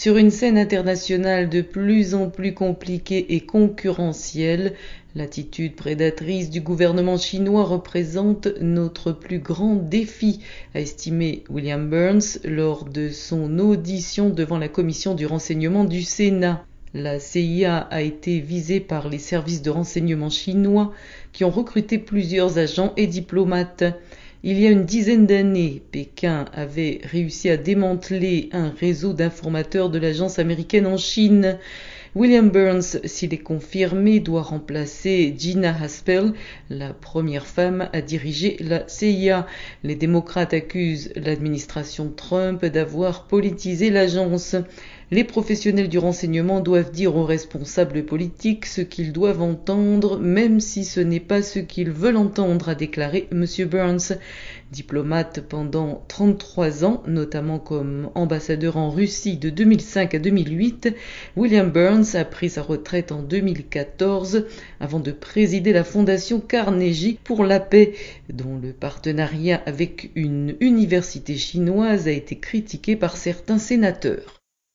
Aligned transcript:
Sur 0.00 0.16
une 0.16 0.30
scène 0.30 0.58
internationale 0.58 1.48
de 1.48 1.60
plus 1.60 2.14
en 2.14 2.30
plus 2.30 2.54
compliquée 2.54 3.34
et 3.34 3.40
concurrentielle, 3.40 4.74
l'attitude 5.16 5.74
prédatrice 5.74 6.50
du 6.50 6.60
gouvernement 6.60 7.16
chinois 7.16 7.64
représente 7.64 8.46
notre 8.60 9.10
plus 9.10 9.40
grand 9.40 9.74
défi, 9.74 10.38
a 10.76 10.80
estimé 10.80 11.42
William 11.50 11.90
Burns 11.90 12.38
lors 12.44 12.84
de 12.84 13.08
son 13.08 13.58
audition 13.58 14.30
devant 14.30 14.58
la 14.58 14.68
commission 14.68 15.16
du 15.16 15.26
renseignement 15.26 15.82
du 15.82 16.04
Sénat. 16.04 16.64
La 16.94 17.18
CIA 17.18 17.78
a 17.78 18.00
été 18.00 18.38
visée 18.38 18.78
par 18.78 19.08
les 19.08 19.18
services 19.18 19.62
de 19.62 19.70
renseignement 19.70 20.30
chinois 20.30 20.92
qui 21.32 21.42
ont 21.42 21.50
recruté 21.50 21.98
plusieurs 21.98 22.56
agents 22.58 22.92
et 22.96 23.08
diplomates. 23.08 23.82
Il 24.44 24.60
y 24.60 24.68
a 24.68 24.70
une 24.70 24.84
dizaine 24.84 25.26
d'années, 25.26 25.82
Pékin 25.90 26.44
avait 26.52 27.00
réussi 27.02 27.50
à 27.50 27.56
démanteler 27.56 28.48
un 28.52 28.70
réseau 28.70 29.12
d'informateurs 29.12 29.90
de 29.90 29.98
l'agence 29.98 30.38
américaine 30.38 30.86
en 30.86 30.96
Chine. 30.96 31.58
William 32.14 32.48
Burns, 32.48 33.00
s'il 33.04 33.34
est 33.34 33.38
confirmé, 33.38 34.20
doit 34.20 34.42
remplacer 34.42 35.34
Gina 35.36 35.74
Haspel, 35.82 36.34
la 36.70 36.92
première 36.92 37.48
femme 37.48 37.88
à 37.92 38.00
diriger 38.00 38.56
la 38.60 38.86
CIA. 38.86 39.44
Les 39.82 39.96
démocrates 39.96 40.54
accusent 40.54 41.12
l'administration 41.16 42.12
Trump 42.14 42.64
d'avoir 42.64 43.26
politisé 43.26 43.90
l'agence. 43.90 44.54
Les 45.10 45.24
professionnels 45.24 45.88
du 45.88 45.96
renseignement 45.96 46.60
doivent 46.60 46.90
dire 46.90 47.16
aux 47.16 47.24
responsables 47.24 48.04
politiques 48.04 48.66
ce 48.66 48.82
qu'ils 48.82 49.14
doivent 49.14 49.40
entendre, 49.40 50.18
même 50.18 50.60
si 50.60 50.84
ce 50.84 51.00
n'est 51.00 51.18
pas 51.18 51.40
ce 51.40 51.60
qu'ils 51.60 51.90
veulent 51.90 52.18
entendre, 52.18 52.68
a 52.68 52.74
déclaré 52.74 53.26
M. 53.32 53.46
Burns. 53.70 54.18
Diplomate 54.70 55.40
pendant 55.40 56.04
33 56.08 56.84
ans, 56.84 57.02
notamment 57.06 57.58
comme 57.58 58.10
ambassadeur 58.14 58.76
en 58.76 58.90
Russie 58.90 59.38
de 59.38 59.48
2005 59.48 60.14
à 60.14 60.18
2008, 60.18 60.94
William 61.38 61.70
Burns 61.70 62.14
a 62.14 62.26
pris 62.26 62.50
sa 62.50 62.60
retraite 62.60 63.10
en 63.10 63.22
2014 63.22 64.44
avant 64.78 65.00
de 65.00 65.12
présider 65.12 65.72
la 65.72 65.84
fondation 65.84 66.38
Carnegie 66.38 67.18
pour 67.24 67.46
la 67.46 67.60
paix, 67.60 67.94
dont 68.30 68.58
le 68.62 68.74
partenariat 68.74 69.62
avec 69.64 70.10
une 70.16 70.54
université 70.60 71.38
chinoise 71.38 72.08
a 72.08 72.12
été 72.12 72.38
critiqué 72.38 72.94
par 72.94 73.16
certains 73.16 73.58
sénateurs. 73.58 74.37